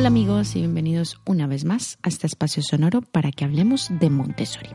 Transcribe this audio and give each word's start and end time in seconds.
Hola 0.00 0.08
amigos 0.08 0.56
y 0.56 0.60
bienvenidos 0.60 1.20
una 1.26 1.46
vez 1.46 1.66
más 1.66 1.98
a 2.02 2.08
este 2.08 2.26
espacio 2.26 2.62
sonoro 2.62 3.02
para 3.02 3.30
que 3.30 3.44
hablemos 3.44 3.88
de 3.90 4.08
Montessori. 4.08 4.70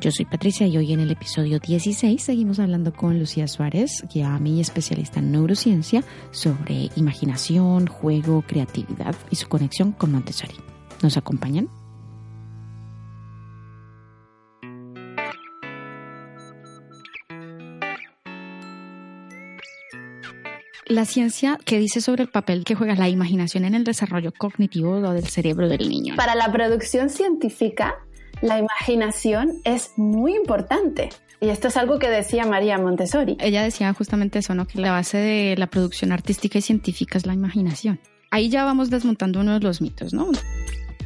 Yo 0.00 0.10
soy 0.10 0.24
Patricia 0.24 0.66
y 0.66 0.78
hoy 0.78 0.94
en 0.94 1.00
el 1.00 1.10
episodio 1.10 1.58
16 1.58 2.22
seguimos 2.22 2.58
hablando 2.58 2.94
con 2.94 3.18
Lucía 3.18 3.46
Suárez, 3.46 4.02
guía 4.10 4.38
mi 4.38 4.62
especialista 4.62 5.20
en 5.20 5.30
neurociencia, 5.30 6.02
sobre 6.30 6.88
imaginación, 6.96 7.86
juego, 7.86 8.42
creatividad 8.46 9.14
y 9.30 9.36
su 9.36 9.46
conexión 9.46 9.92
con 9.92 10.10
Montessori. 10.10 10.54
¿Nos 11.02 11.18
acompañan? 11.18 11.68
La 20.86 21.04
ciencia 21.04 21.58
que 21.64 21.78
dice 21.78 22.00
sobre 22.00 22.22
el 22.22 22.28
papel 22.28 22.64
que 22.64 22.74
juega 22.74 22.94
la 22.94 23.08
imaginación 23.08 23.64
en 23.64 23.74
el 23.74 23.84
desarrollo 23.84 24.32
cognitivo 24.32 25.00
del 25.12 25.26
cerebro 25.26 25.68
del 25.68 25.88
niño. 25.88 26.14
Para 26.16 26.34
la 26.34 26.50
producción 26.52 27.10
científica, 27.10 27.96
la 28.40 28.58
imaginación 28.58 29.60
es 29.64 29.90
muy 29.96 30.34
importante. 30.36 31.08
Y 31.40 31.48
esto 31.48 31.68
es 31.68 31.76
algo 31.76 31.98
que 31.98 32.08
decía 32.08 32.46
María 32.46 32.78
Montessori. 32.78 33.36
Ella 33.40 33.62
decía 33.62 33.92
justamente 33.92 34.38
eso, 34.38 34.54
¿no? 34.54 34.66
Que 34.66 34.80
la 34.80 34.92
base 34.92 35.18
de 35.18 35.56
la 35.56 35.66
producción 35.66 36.12
artística 36.12 36.58
y 36.58 36.62
científica 36.62 37.18
es 37.18 37.26
la 37.26 37.34
imaginación. 37.34 38.00
Ahí 38.30 38.48
ya 38.48 38.64
vamos 38.64 38.88
desmontando 38.88 39.40
uno 39.40 39.54
de 39.54 39.60
los 39.60 39.80
mitos, 39.82 40.14
¿no? 40.14 40.30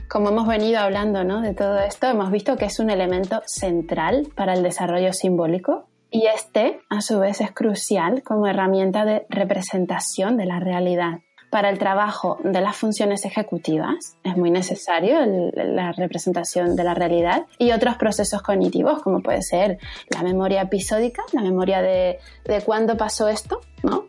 Como 0.09 0.29
hemos 0.31 0.47
venido 0.47 0.81
hablando, 0.81 1.25
¿no? 1.25 1.41
De 1.41 1.55
todo 1.55 1.81
esto, 1.81 2.09
hemos 2.09 2.31
visto 2.31 2.57
que 2.57 2.67
es 2.67 2.79
un 2.79 2.91
elemento 2.91 3.43
central 3.47 4.29
para 4.35 4.55
el 4.55 4.63
desarrollo 4.63 5.13
simbólico 5.13 5.90
y 6.11 6.27
este, 6.27 6.81
a 6.89 7.01
su 7.01 7.21
vez, 7.21 7.41
es 7.41 7.53
crucial 7.53 8.23
como 8.23 8.47
herramienta 8.47 9.05
de 9.05 9.27
representación 9.29 10.37
de 10.37 10.47
la 10.47 10.59
realidad. 10.59 11.21
Para 11.51 11.69
el 11.69 11.79
trabajo 11.79 12.39
de 12.45 12.61
las 12.61 12.77
funciones 12.77 13.25
ejecutivas 13.25 14.17
es 14.23 14.37
muy 14.37 14.53
necesario 14.53 15.19
la 15.53 15.91
representación 15.93 16.77
de 16.77 16.85
la 16.85 16.95
realidad 16.95 17.47
y 17.59 17.73
otros 17.73 17.97
procesos 17.97 18.41
cognitivos 18.41 19.03
como 19.03 19.21
puede 19.21 19.43
ser 19.43 19.79
la 20.15 20.23
memoria 20.23 20.63
episódica, 20.63 21.25
la 21.33 21.43
memoria 21.43 21.83
de, 21.83 22.21
de 22.45 22.63
cuándo 22.63 22.97
pasó 22.97 23.29
esto, 23.29 23.61
¿no? 23.83 24.07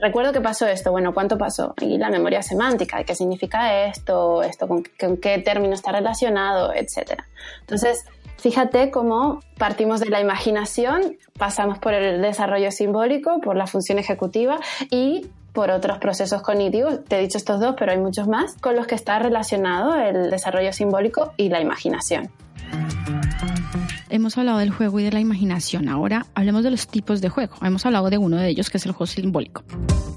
Recuerdo 0.00 0.32
que 0.32 0.40
pasó 0.40 0.66
esto, 0.66 0.90
bueno, 0.90 1.14
¿cuánto 1.14 1.38
pasó? 1.38 1.74
Y 1.80 1.98
la 1.98 2.10
memoria 2.10 2.42
semántica, 2.42 3.04
qué 3.04 3.14
significa 3.14 3.84
esto, 3.86 4.42
esto 4.42 4.66
con, 4.66 4.82
con 4.98 5.18
qué 5.18 5.38
término 5.38 5.74
está 5.74 5.92
relacionado, 5.92 6.72
etc. 6.72 7.22
Entonces, 7.60 8.04
Fíjate 8.38 8.90
cómo 8.90 9.40
partimos 9.58 10.00
de 10.00 10.10
la 10.10 10.20
imaginación, 10.20 11.16
pasamos 11.38 11.78
por 11.78 11.94
el 11.94 12.20
desarrollo 12.20 12.70
simbólico, 12.70 13.40
por 13.40 13.56
la 13.56 13.66
función 13.66 13.98
ejecutiva 13.98 14.58
y 14.90 15.26
por 15.54 15.70
otros 15.70 15.98
procesos 15.98 16.42
cognitivos, 16.42 17.04
te 17.04 17.16
he 17.16 17.20
dicho 17.20 17.38
estos 17.38 17.60
dos, 17.60 17.76
pero 17.78 17.92
hay 17.92 17.98
muchos 17.98 18.26
más, 18.26 18.56
con 18.60 18.74
los 18.74 18.88
que 18.88 18.96
está 18.96 19.20
relacionado 19.20 19.94
el 19.94 20.28
desarrollo 20.28 20.72
simbólico 20.72 21.32
y 21.36 21.48
la 21.48 21.60
imaginación. 21.60 22.28
Hemos 24.14 24.38
hablado 24.38 24.58
del 24.58 24.70
juego 24.70 25.00
y 25.00 25.02
de 25.02 25.10
la 25.10 25.18
imaginación. 25.18 25.88
Ahora 25.88 26.26
hablemos 26.36 26.62
de 26.62 26.70
los 26.70 26.86
tipos 26.86 27.20
de 27.20 27.30
juego. 27.30 27.56
Hemos 27.62 27.84
hablado 27.84 28.10
de 28.10 28.16
uno 28.16 28.36
de 28.36 28.48
ellos, 28.48 28.70
que 28.70 28.76
es 28.76 28.86
el 28.86 28.92
juego 28.92 29.08
simbólico. 29.08 29.64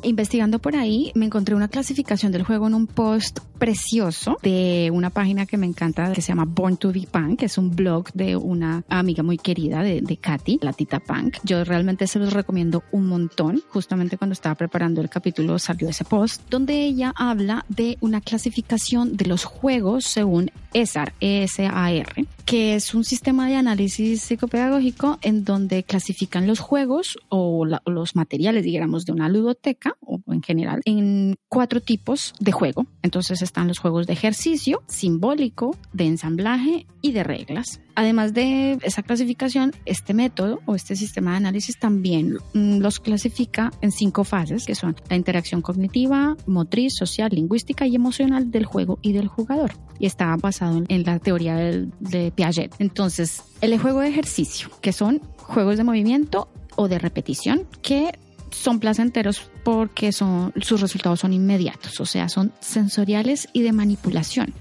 Investigando 0.04 0.60
por 0.60 0.76
ahí, 0.76 1.12
me 1.16 1.26
encontré 1.26 1.56
una 1.56 1.68
clasificación 1.68 2.32
del 2.32 2.44
juego 2.44 2.68
en 2.68 2.76
un 2.76 2.86
post 2.86 3.40
precioso 3.58 4.38
de 4.44 4.92
una 4.94 5.10
página 5.10 5.48
que 5.48 5.58
me 5.58 5.66
encanta, 5.66 6.14
que 6.14 6.22
se 6.22 6.28
llama 6.28 6.46
Born 6.46 6.78
to 6.78 6.92
Be 6.92 7.08
Punk, 7.12 7.40
que 7.40 7.48
es 7.48 7.58
un 7.58 7.76
blog 7.76 8.12
de 8.14 8.36
una 8.36 8.84
amiga 8.88 9.24
muy 9.24 9.40
querida 9.40 9.82
de, 9.82 10.02
de 10.02 10.18
Katy, 10.18 10.60
la 10.62 10.74
Tita 10.74 11.00
Punk. 11.00 11.38
Yo 11.44 11.64
realmente 11.64 12.06
se 12.06 12.20
los 12.20 12.34
recomiendo 12.34 12.84
un 12.92 13.08
montón. 13.08 13.64
Justamente 13.70 14.16
cuando 14.20 14.34
estaba 14.34 14.54
preparando 14.54 15.02
el 15.02 15.10
capítulo 15.10 15.58
salió 15.58 15.90
ese 15.90 16.06
post, 16.06 16.44
donde 16.52 16.86
ella 16.86 17.14
habla 17.16 17.66
de 17.68 17.98
una 18.02 18.22
clasificación 18.22 19.18
de 19.18 19.26
los 19.26 19.44
juegos 19.44 20.06
según 20.06 20.52
ESAR, 20.78 21.14
E-S-A-R, 21.20 22.26
que 22.46 22.76
es 22.76 22.94
un 22.94 23.04
sistema 23.04 23.48
de 23.48 23.56
análisis 23.56 24.22
psicopedagógico 24.22 25.18
en 25.24 25.44
donde 25.44 25.82
clasifican 25.82 26.46
los 26.46 26.60
juegos 26.60 27.18
o 27.30 27.66
los 27.66 28.16
materiales, 28.16 28.64
digamos, 28.64 29.06
de 29.06 29.14
una 29.14 29.28
ludoteca 29.28 29.96
o 30.02 30.22
en 30.28 30.44
general 30.44 30.82
en 30.86 31.36
cuatro 31.50 31.82
tipos 31.82 32.36
de 32.40 32.52
juego. 32.52 32.86
Entonces 33.04 33.42
están 33.42 33.68
los 33.68 33.80
juegos 33.80 34.08
de 34.08 34.14
ejercicio, 34.14 34.84
simbólico, 34.88 35.76
de 35.94 36.06
ensamblaje 36.06 36.86
y 37.02 37.12
de 37.12 37.24
reglas. 37.24 37.80
Además 37.96 38.34
de 38.34 38.78
esa 38.84 39.02
clasificación, 39.02 39.74
este 39.86 40.14
método 40.14 40.60
o 40.66 40.76
este 40.76 40.96
sistema 40.96 41.32
de 41.32 41.38
análisis 41.38 41.80
también 41.80 42.38
mm, 42.54 42.80
los 42.80 43.00
clasifica 43.00 43.72
en 43.82 43.92
cinco 43.92 44.24
fases, 44.24 44.66
que 44.66 44.76
son 44.76 44.96
la 45.10 45.16
interacción 45.16 45.62
cognitiva, 45.62 46.36
motriz, 46.46 46.94
social, 46.96 47.30
lingüística 47.32 47.88
y 47.88 47.96
emocional 47.96 48.52
del 48.52 48.66
juego 48.66 49.00
y 49.02 49.14
del 49.14 49.28
jugador. 49.28 49.74
Y 50.00 50.06
está 50.06 50.36
basado 50.36 50.84
en 50.88 51.04
la 51.04 51.20
teoría 51.20 51.56
de 51.56 52.32
Piaget. 52.36 52.76
Entonces, 52.80 53.44
el 53.62 53.78
juego 53.80 54.02
de 54.02 54.10
ejercicio, 54.10 54.70
que 54.82 54.94
son 54.94 55.22
juegos 55.38 55.78
de 55.78 55.84
movimiento 55.84 56.50
o 56.76 56.88
de 56.88 57.00
repetición, 57.00 57.68
que 57.82 58.12
son 58.52 58.80
placenteros 58.80 59.50
porque 59.68 60.14
son, 60.14 60.54
sus 60.62 60.80
resultados 60.80 61.20
son 61.20 61.34
inmediatos, 61.34 62.00
o 62.00 62.06
sea, 62.06 62.30
son 62.30 62.54
sensoriales 62.62 63.50
y 63.52 63.64
de 63.64 63.74
manipulación. 63.74 64.54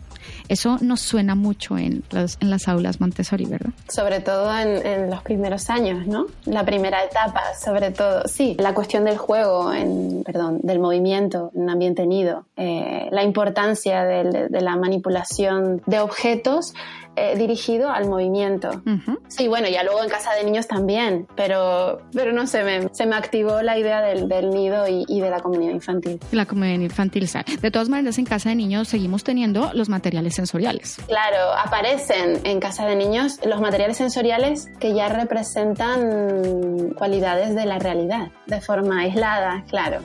Eso 0.48 0.78
nos 0.80 1.00
suena 1.00 1.36
mucho 1.36 1.78
en, 1.78 2.02
en 2.10 2.50
las 2.50 2.66
aulas 2.66 3.00
Montessori, 3.00 3.44
¿verdad? 3.44 3.70
Sobre 3.88 4.18
todo 4.18 4.52
en, 4.58 5.08
los 5.08 5.22
primeros 5.22 5.70
años, 5.70 6.08
¿no? 6.08 6.26
La 6.44 6.64
primera 6.64 7.04
etapa, 7.04 7.40
sobre 7.54 7.92
todo. 7.92 8.26
Sí, 8.26 8.56
la 8.58 8.74
cuestión 8.74 9.04
del 9.04 9.16
juego, 9.16 9.72
en, 9.72 10.24
perdón, 10.24 10.58
del 10.64 10.80
movimiento 10.80 11.52
en 11.54 11.62
un 11.62 11.70
ambiente 11.70 12.04
nido, 12.04 12.46
eh, 12.56 13.06
la 13.12 13.22
importancia 13.22 14.02
de, 14.02 14.48
de 14.48 14.60
la 14.60 14.74
manipulación 14.74 15.82
de 15.86 16.00
objetos 16.00 16.74
eh, 17.18 17.34
dirigido 17.34 17.88
al 17.88 18.10
movimiento. 18.10 18.82
Sí, 19.28 19.48
bueno, 19.48 19.68
ya 19.68 19.82
luego 19.82 20.02
en 20.02 20.10
casa 20.10 20.34
de 20.34 20.44
niños 20.44 20.66
también, 20.66 21.26
pero, 21.34 22.02
pero 22.12 22.34
no 22.34 22.46
sé, 22.46 22.62
me, 22.62 22.92
se 22.92 23.06
me 23.06 23.16
activó 23.16 23.62
la 23.62 23.78
idea 23.78 24.02
del, 24.02 24.28
del 24.28 24.50
nido 24.50 24.86
y, 24.86 24.95
y, 25.06 25.20
de 25.20 25.30
la 25.30 25.40
comunidad 25.40 25.72
infantil. 25.72 26.20
La 26.32 26.46
comunidad 26.46 26.80
infantil, 26.80 27.28
de 27.60 27.70
todas 27.70 27.88
maneras, 27.88 28.18
en 28.18 28.24
casa 28.24 28.50
de 28.50 28.54
niños 28.54 28.88
seguimos 28.88 29.24
teniendo 29.24 29.70
los 29.74 29.88
materiales 29.88 30.34
sensoriales. 30.34 30.96
Claro, 31.06 31.52
aparecen 31.56 32.40
en 32.44 32.60
casa 32.60 32.86
de 32.86 32.96
niños 32.96 33.40
los 33.44 33.60
materiales 33.60 33.96
sensoriales 33.96 34.68
que 34.78 34.94
ya 34.94 35.08
representan 35.08 36.90
cualidades 36.96 37.54
de 37.54 37.66
la 37.66 37.78
realidad, 37.78 38.30
de 38.46 38.60
forma 38.60 39.00
aislada, 39.00 39.64
claro. 39.68 40.00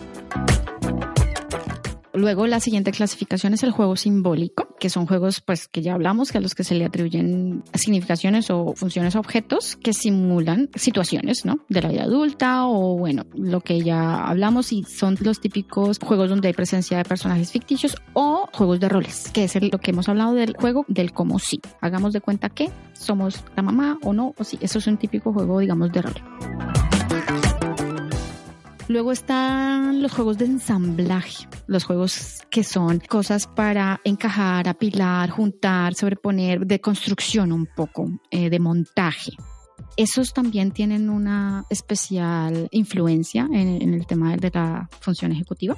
Luego 2.13 2.46
la 2.46 2.59
siguiente 2.59 2.91
clasificación 2.91 3.53
es 3.53 3.63
el 3.63 3.72
juego 3.72 3.96
simbólico, 3.96 4.71
que 4.81 4.90
son 4.90 5.06
juegos 5.06 5.42
pues 5.42 5.68
que 5.68 5.84
ya 5.84 5.94
hablamos, 5.94 6.31
que 6.31 6.40
a 6.40 6.42
los 6.42 6.56
que 6.56 6.64
se 6.64 6.74
le 6.74 6.86
atribuyen 6.86 7.64
significaciones 7.75 8.50
o 8.50 8.74
funciones 8.75 9.16
a 9.16 9.19
objetos 9.19 9.75
que 9.75 9.94
simulan 9.94 10.69
situaciones, 10.74 11.46
¿no? 11.46 11.59
De 11.69 11.84
la 11.84 11.90
vida 11.90 12.03
adulta 12.03 12.66
o 12.66 12.97
bueno, 12.97 13.28
lo 13.36 13.62
que 13.62 13.80
ya 13.81 14.25
hablamos 14.25 14.74
y 14.74 14.84
son 14.84 15.18
los 15.22 15.40
típicos 15.40 16.00
juegos 16.03 16.31
donde 16.31 16.47
hay 16.47 16.56
presencia 16.56 16.97
de 16.97 17.03
personajes 17.03 17.52
ficticios 17.52 17.96
o 18.14 18.50
juegos 18.52 18.80
de 18.80 18.90
roles, 18.90 19.30
que 19.31 19.44
es 19.44 19.53
lo 19.62 19.78
que 19.78 19.91
hemos 19.91 20.09
hablado 20.09 20.34
del 20.34 20.56
juego 20.58 20.84
del 20.88 21.14
como 21.14 21.38
sí. 21.38 21.62
Hagamos 21.80 22.12
de 22.12 22.22
cuenta 22.22 22.50
que 22.50 22.72
somos 22.94 23.44
la 23.56 23.62
mamá 23.62 24.00
o 24.02 24.14
no, 24.14 24.34
o 24.36 24.44
sí, 24.44 24.58
eso 24.62 24.80
es 24.80 24.88
un 24.88 24.97
típico 24.97 25.31
juego, 25.31 25.59
digamos, 25.59 25.91
de 25.91 26.02
rol. 26.02 26.71
Luego 28.91 29.13
están 29.13 30.02
los 30.02 30.12
juegos 30.12 30.38
de 30.38 30.44
ensamblaje, 30.44 31.47
los 31.66 31.85
juegos 31.85 32.41
que 32.50 32.62
son 32.66 33.00
cosas 33.00 33.47
para 33.47 34.02
encajar, 34.03 34.67
apilar, 34.67 35.29
juntar, 35.29 35.93
sobreponer, 35.93 36.66
de 36.67 36.82
construcción 36.82 37.53
un 37.53 37.67
poco, 37.67 38.09
eh, 38.32 38.49
de 38.49 38.59
montaje. 38.59 39.32
Esos 39.96 40.34
también 40.34 40.72
tienen 40.72 41.09
una 41.09 41.64
especial 41.70 42.67
influencia 42.72 43.47
en, 43.53 43.93
el 43.93 44.05
tema 44.05 44.35
de 44.35 44.52
la 44.53 44.90
función 44.99 45.32
ejecutiva. 45.32 45.78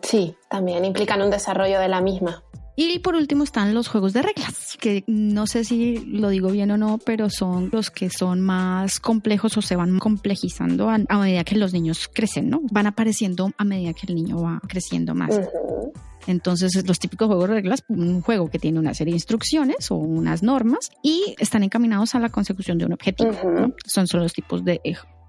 sí, 0.00 0.34
también 0.48 0.86
implican 0.86 1.20
un 1.20 1.28
desarrollo 1.28 1.80
de 1.80 1.88
la 1.88 2.00
misma. 2.00 2.42
Y 2.74 3.00
por 3.00 3.14
último 3.14 3.44
están 3.44 3.74
los 3.74 3.88
juegos 3.88 4.14
de 4.14 4.22
reglas, 4.22 4.78
que 4.80 5.04
no 5.06 5.46
sé 5.46 5.64
si 5.64 5.98
lo 5.98 6.30
digo 6.30 6.50
bien 6.50 6.70
o 6.70 6.78
no, 6.78 6.98
pero 6.98 7.28
son 7.28 7.68
los 7.70 7.90
que 7.90 8.08
son 8.08 8.40
más 8.40 8.98
complejos 8.98 9.56
o 9.58 9.62
se 9.62 9.76
van 9.76 9.98
complejizando 9.98 10.88
a, 10.88 10.98
medida 11.18 11.44
que 11.44 11.56
los 11.56 11.74
niños 11.74 12.08
crecen, 12.12 12.48
¿no? 12.48 12.62
Van 12.70 12.86
apareciendo 12.86 13.52
a 13.58 13.64
medida 13.64 13.92
que 13.92 14.06
el 14.08 14.14
niño 14.14 14.40
va 14.42 14.60
creciendo 14.66 15.14
más. 15.14 15.38
Entonces, 16.26 16.86
los 16.86 16.98
típicos 16.98 17.26
juegos 17.26 17.48
de 17.48 17.54
reglas, 17.54 17.84
un 17.88 18.22
juego 18.22 18.48
que 18.48 18.58
tiene 18.58 18.78
una 18.78 18.94
serie 18.94 19.12
de 19.12 19.16
instrucciones 19.16 19.90
o 19.90 19.96
unas 19.96 20.42
normas 20.42 20.90
y 21.02 21.34
están 21.38 21.64
encaminados 21.64 22.14
a 22.14 22.20
la 22.20 22.30
consecución 22.30 22.78
de 22.78 22.86
un 22.86 22.92
objetivo. 22.92 23.32
Son 23.84 24.06
solo 24.06 24.22
los 24.22 24.32
tipos 24.32 24.64
de 24.64 24.80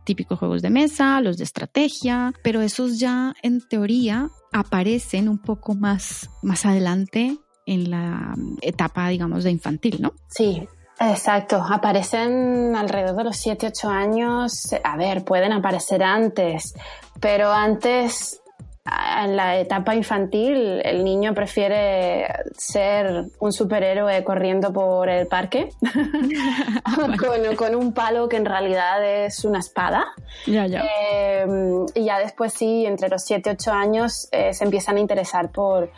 típicos 0.03 0.39
juegos 0.39 0.61
de 0.61 0.69
mesa, 0.69 1.21
los 1.21 1.37
de 1.37 1.43
estrategia, 1.43 2.33
pero 2.43 2.61
esos 2.61 2.99
ya 2.99 3.33
en 3.41 3.61
teoría 3.61 4.29
aparecen 4.51 5.29
un 5.29 5.39
poco 5.39 5.73
más, 5.75 6.29
más 6.41 6.65
adelante 6.65 7.37
en 7.65 7.89
la 7.89 8.35
etapa, 8.61 9.07
digamos, 9.09 9.43
de 9.43 9.51
infantil, 9.51 10.01
¿no? 10.01 10.13
Sí, 10.27 10.67
Exacto, 10.99 11.57
aparecen 11.57 12.75
alrededor 12.75 13.15
de 13.15 13.23
los 13.25 13.37
7, 13.37 13.67
8 13.67 13.89
años. 13.89 14.69
A 14.83 14.95
ver, 14.95 15.25
pueden 15.25 15.51
aparecer 15.51 16.03
antes, 16.03 16.75
pero 17.19 17.51
antes 17.51 18.42
en 18.85 19.37
la 19.37 19.57
etapa 19.59 19.95
infantil 19.95 20.81
el 20.83 21.05
niño 21.05 21.33
prefiere 21.33 22.27
ser 22.57 23.27
un 23.39 23.53
superhéroe 23.53 24.23
corriendo 24.25 24.73
por 24.73 25.07
el 25.07 25.27
parque 25.27 25.69
con, 27.57 27.75
un 27.75 27.93
palo 27.93 28.27
que 28.27 28.37
en 28.37 28.45
realidad 28.45 29.25
es 29.25 29.45
una 29.45 29.59
espada. 29.59 30.07
Ya, 30.45 30.67
ya. 30.67 30.83
Eh, 30.83 31.45
y 31.95 32.03
ya 32.03 32.19
después 32.19 32.53
sí, 32.53 32.85
entre 32.85 33.07
los 33.07 33.23
7 33.23 33.49
y 33.49 33.53
8 33.53 33.71
años 33.71 34.27
eh, 34.31 34.53
se 34.53 34.65
empiezan 34.65 34.97
a 34.97 34.99
interesar 34.99 35.49
por, 35.51 35.89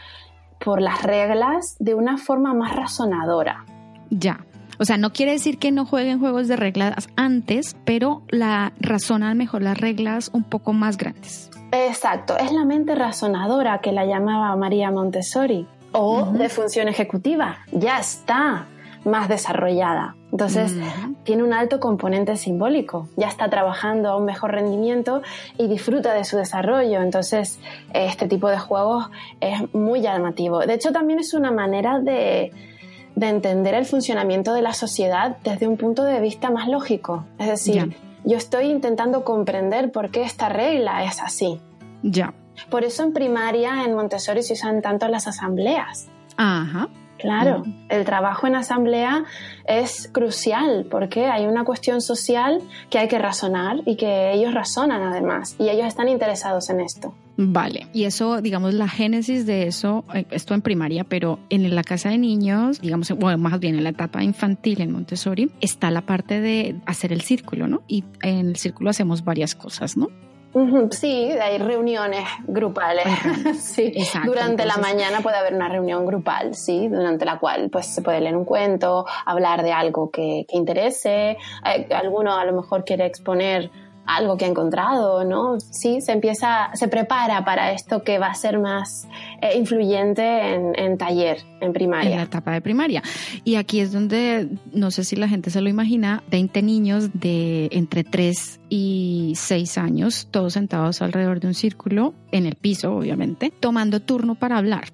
por 0.64 0.80
las 0.80 1.02
reglas 1.02 1.76
de 1.80 1.96
una 1.96 2.18
forma 2.18 2.54
más 2.54 2.76
razonadora. 2.76 3.66
Ya. 4.12 4.46
O 4.78 4.86
sea, 4.86 4.98
no 4.98 5.14
quiere 5.14 5.32
decir 5.32 5.58
que 5.58 5.72
no 5.72 5.86
jueguen 5.86 6.20
juegos 6.20 6.48
de 6.48 6.58
reglas 6.58 7.08
antes, 7.16 7.76
pero 7.86 8.22
la 8.30 8.74
razonan 8.80 9.38
mejor 9.38 9.64
las 9.64 9.78
reglas 9.78 10.30
un 10.34 10.44
poco 10.44 10.74
más 10.74 10.98
grandes. 10.98 11.50
Exacto, 11.72 12.38
es 12.38 12.52
la 12.52 12.66
mente 12.66 12.96
razonadora 12.96 13.80
que 13.80 13.92
la 13.92 14.06
llamaba 14.06 14.56
María 14.56 14.92
Montessori 14.92 15.68
o 15.92 16.26
de 16.32 16.50
función 16.50 16.88
ejecutiva. 16.88 17.60
Ya 17.72 18.00
está 18.00 18.66
más 19.06 19.30
desarrollada. 19.30 20.16
Entonces, 20.32 20.74
tiene 21.24 21.44
un 21.44 21.54
alto 21.54 21.80
componente 21.80 22.36
simbólico. 22.36 23.08
Ya 23.16 23.28
está 23.28 23.50
trabajando 23.50 24.10
a 24.10 24.18
un 24.18 24.26
mejor 24.26 24.52
rendimiento 24.52 25.22
y 25.58 25.68
disfruta 25.68 26.14
de 26.14 26.26
su 26.26 26.38
desarrollo. 26.38 27.02
Entonces, 27.02 27.60
este 27.94 28.28
tipo 28.28 28.50
de 28.50 28.58
juegos 28.58 29.10
es 29.40 29.74
muy 29.74 30.02
llamativo. 30.02 30.60
De 30.60 30.74
hecho, 30.74 30.92
también 30.92 31.20
es 31.20 31.34
una 31.34 31.52
manera 31.52 32.00
de, 32.00 32.52
de 33.16 33.30
entender 33.30 33.76
el 33.76 33.86
funcionamiento 33.86 34.54
de 34.54 34.64
la 34.64 34.74
sociedad 34.74 35.38
desde 35.44 35.68
un 35.68 35.78
punto 35.78 36.04
de 36.04 36.20
vista 36.20 36.50
más 36.50 36.68
lógico. 36.68 37.26
Es 37.38 37.48
decir, 37.48 37.96
yo 38.26 38.38
estoy 38.38 38.66
intentando 38.66 39.24
comprender 39.24 39.92
por 39.92 40.12
qué 40.12 40.24
esta 40.24 40.50
regla 40.50 41.04
es 41.04 41.22
así. 41.22 41.60
Ya. 42.02 42.34
Por 42.70 42.84
eso 42.84 43.04
en 43.04 43.14
primaria, 43.14 43.84
en 43.86 43.96
Montessori, 43.96 44.42
se 44.44 44.54
usan 44.54 44.82
tanto 44.82 45.08
las 45.08 45.28
asambleas. 45.28 46.10
Ajá. 46.38 46.90
Claro, 47.18 47.64
el 47.90 48.04
trabajo 48.04 48.46
en 48.46 48.56
asamblea 48.56 49.24
es 49.66 50.10
crucial 50.12 50.86
porque 50.92 51.28
hay 51.28 51.48
una 51.48 51.64
cuestión 51.64 52.02
social 52.02 52.62
que 52.90 53.00
hay 53.00 53.08
que 53.08 53.18
razonar 53.18 53.78
y 53.86 53.96
que 53.96 54.34
ellos 54.34 54.54
razonan 54.54 55.02
además 55.02 55.56
y 55.58 55.70
ellos 55.70 55.88
están 55.88 56.10
interesados 56.10 56.70
en 56.70 56.82
esto. 56.82 57.14
Vale, 57.38 57.88
y 57.94 58.06
eso, 58.06 58.42
digamos, 58.42 58.74
la 58.74 58.88
génesis 58.88 59.46
de 59.46 59.68
eso, 59.68 60.06
eh, 60.14 60.26
esto 60.32 60.54
en 60.54 60.62
primaria, 60.62 61.04
pero 61.04 61.40
en 61.50 61.74
la 61.76 61.84
casa 61.84 62.10
de 62.10 62.18
niños, 62.18 62.80
digamos, 62.80 63.12
bueno, 63.12 63.38
más 63.38 63.60
bien 63.60 63.76
en 63.76 63.84
la 63.84 63.90
etapa 63.90 64.24
infantil 64.24 64.82
en 64.82 64.92
Montessori, 64.92 65.52
está 65.60 65.92
la 65.92 66.02
parte 66.02 66.40
de 66.40 66.76
hacer 66.86 67.12
el 67.12 67.22
círculo, 67.22 67.68
¿no? 67.68 67.84
Y 67.88 68.06
en 68.22 68.48
el 68.50 68.56
círculo 68.56 68.90
hacemos 68.90 69.24
varias 69.26 69.54
cosas, 69.56 69.98
¿no? 69.98 70.10
Sí, 70.92 71.32
hay 71.32 71.58
reuniones 71.58 72.24
grupales. 72.48 73.06
sí. 73.60 73.94
durante 74.26 74.66
la 74.66 74.78
mañana 74.78 75.20
puede 75.20 75.36
haber 75.36 75.54
una 75.54 75.68
reunión 75.68 76.06
grupal, 76.06 76.56
sí, 76.56 76.88
durante 76.88 77.26
la 77.26 77.40
cual 77.40 77.70
pues 77.70 77.88
se 77.88 78.02
puede 78.02 78.22
leer 78.22 78.38
un 78.38 78.46
cuento, 78.46 79.06
hablar 79.26 79.64
de 79.64 79.74
algo 79.74 80.10
que, 80.12 80.46
que 80.48 80.56
interese. 80.56 81.38
Eh, 81.66 81.88
alguno 81.94 82.38
a 82.38 82.46
lo 82.46 82.54
mejor 82.54 82.86
quiere 82.86 83.06
exponer 83.06 83.70
algo 84.06 84.38
que 84.38 84.46
ha 84.46 84.48
encontrado, 84.48 85.24
¿no? 85.24 85.60
Sí, 85.60 86.02
se 86.02 86.12
empieza, 86.12 86.70
se 86.74 86.88
prepara 86.88 87.44
para 87.44 87.72
esto 87.72 88.04
que 88.04 88.20
va 88.20 88.28
a 88.28 88.36
ser 88.36 88.60
más 88.60 89.08
eh, 89.42 89.58
influyente 89.58 90.24
en, 90.54 90.78
en, 90.78 90.98
taller, 90.98 91.38
en 91.62 91.74
primaria. 91.74 92.12
En 92.12 92.18
la 92.18 92.24
etapa 92.24 92.52
de 92.52 92.62
primaria. 92.62 93.02
Y 93.44 93.56
aquí 93.56 93.80
es 93.80 93.92
donde, 93.92 94.50
no 94.72 94.92
sé 94.92 95.04
si 95.04 95.16
la 95.16 95.28
gente 95.28 95.50
se 95.50 95.62
lo 95.62 95.70
imagina, 95.70 96.24
20 96.30 96.62
niños 96.62 97.10
de 97.14 97.70
entre 97.72 98.04
3 98.04 98.60
y 98.70 99.34
6 99.36 99.78
años, 99.78 100.28
todos 100.32 100.54
sentados 100.54 101.02
alrededor 101.02 101.40
de 101.40 101.48
un 101.48 101.54
círculo, 101.54 102.14
en 102.32 102.46
el 102.46 102.56
piso, 102.56 102.94
obviamente, 102.94 103.52
tomando 103.60 104.02
turno 104.02 104.36
para 104.36 104.58
hablar. 104.58 104.86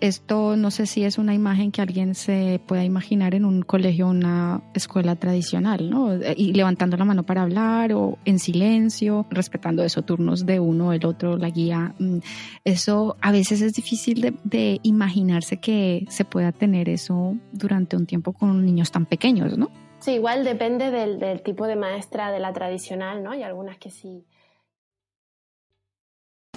Esto 0.00 0.56
no 0.56 0.70
sé 0.70 0.86
si 0.86 1.04
es 1.04 1.18
una 1.18 1.34
imagen 1.34 1.72
que 1.72 1.82
alguien 1.82 2.14
se 2.14 2.60
pueda 2.66 2.84
imaginar 2.84 3.34
en 3.34 3.44
un 3.44 3.62
colegio 3.62 4.08
una 4.08 4.62
escuela 4.74 5.16
tradicional, 5.16 5.90
¿no? 5.90 6.14
Y 6.36 6.54
levantando 6.54 6.96
la 6.96 7.04
mano 7.04 7.22
para 7.22 7.42
hablar 7.42 7.92
o 7.92 8.18
en 8.24 8.38
silencio, 8.40 9.26
respetando 9.30 9.84
esos 9.84 10.04
turnos 10.04 10.44
de 10.44 10.58
uno, 10.58 10.92
el 10.92 11.06
otro, 11.06 11.36
la 11.36 11.50
guía. 11.50 11.94
Mm, 11.98 12.18
eso 12.64 13.16
a 13.20 13.30
veces 13.30 13.60
es 13.60 13.74
difícil 13.74 14.36
de, 14.42 14.80
imaginarse 14.82 15.58
que 15.58 16.06
se 16.08 16.24
pueda 16.24 16.50
tener 16.50 16.88
eso 16.88 17.36
durante 17.52 17.96
un 17.96 18.06
tiempo 18.06 18.32
con 18.32 18.64
niños 18.64 18.90
tan 18.90 19.06
pequeños, 19.06 19.56
¿no? 19.56 19.70
Sí, 20.00 20.12
igual 20.12 20.44
depende 20.44 20.90
del, 20.90 21.18
del 21.18 21.42
tipo 21.42 21.66
de 21.66 21.76
maestra 21.76 22.32
de 22.32 22.40
la 22.40 22.52
tradicional, 22.52 23.22
¿no? 23.22 23.32
Hay 23.32 23.42
algunas 23.42 23.78
que 23.78 23.90
sí. 23.90 24.24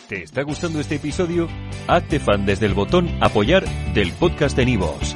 ¿Te 0.08 0.24
está 0.24 0.44
gustando 0.44 0.80
este 0.80 0.96
episodio? 0.96 1.48
Hazte 1.88 2.20
fan 2.20 2.46
desde 2.46 2.66
el 2.66 2.74
botón 2.74 3.10
apoyar 3.22 3.66
del 3.94 4.12
podcast 4.12 4.56
de 4.58 4.66
Nivos. 4.66 5.16